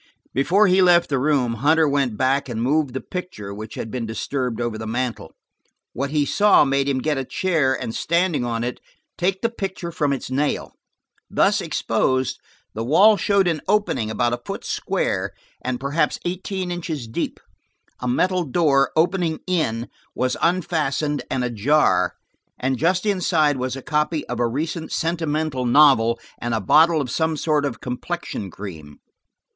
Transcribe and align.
Before 0.33 0.65
he 0.65 0.81
left 0.81 1.09
the 1.11 1.19
room, 1.19 1.53
Hunter 1.61 1.87
went 1.87 2.17
back 2.17 2.49
and 2.49 2.59
moved 2.59 2.95
the 2.95 3.01
picture 3.01 3.53
which 3.53 3.75
had 3.75 3.91
been 3.91 4.07
disturbed 4.07 4.59
over 4.59 4.75
the 4.75 4.87
mantel. 4.87 5.35
What 5.93 6.09
he 6.09 6.25
saw 6.25 6.65
made 6.65 6.89
him 6.89 6.97
get 7.03 7.19
a 7.19 7.23
chair 7.23 7.79
and, 7.79 7.93
standing 7.93 8.43
on 8.43 8.63
it, 8.63 8.79
take 9.15 9.43
the 9.43 9.47
picture 9.49 9.91
from 9.91 10.11
its 10.11 10.31
nail. 10.31 10.73
Thus 11.29 11.61
exposed, 11.61 12.39
the 12.73 12.83
wall 12.83 13.15
showed 13.15 13.47
an 13.47 13.61
opening 13.67 14.09
about 14.09 14.33
a 14.33 14.41
foot 14.43 14.65
square, 14.65 15.33
and 15.61 15.79
perhaps 15.79 16.17
eighteen 16.25 16.71
inches 16.71 17.07
deep. 17.07 17.39
A 17.99 18.07
metal 18.07 18.43
door, 18.43 18.91
opening 18.95 19.41
in, 19.45 19.87
was 20.15 20.35
unfastened 20.41 21.23
and 21.29 21.43
ajar, 21.43 22.15
and 22.59 22.79
just 22.79 23.05
inside 23.05 23.57
was 23.57 23.75
a 23.75 23.83
copy 23.83 24.25
of 24.27 24.39
a 24.39 24.47
recent 24.47 24.91
sentimental 24.91 25.67
novel 25.67 26.19
and 26.39 26.55
a 26.55 26.59
bottle 26.59 27.01
of 27.01 27.11
some 27.11 27.37
sort 27.37 27.65
of 27.65 27.81
complexion 27.81 28.49
cream. 28.49 28.97